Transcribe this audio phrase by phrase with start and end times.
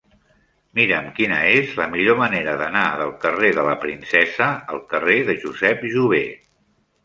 [0.77, 5.41] Mira'm quina és la millor manera d'anar del carrer de la Princesa al carrer de
[5.47, 6.27] Josep Jover.